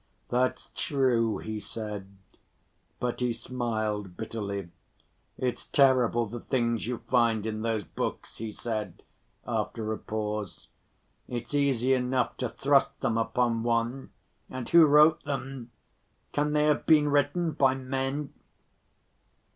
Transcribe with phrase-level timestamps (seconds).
[0.29, 2.17] "That's true," he said,
[2.99, 4.71] but he smiled bitterly.
[5.37, 9.03] "It's terrible the things you find in those books," he said,
[9.45, 10.69] after a pause.
[11.27, 14.09] "It's easy enough to thrust them upon one.
[14.49, 15.69] And who wrote them?
[16.33, 18.33] Can they have been written by men?"